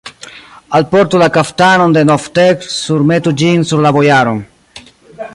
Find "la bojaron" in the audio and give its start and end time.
3.87-4.41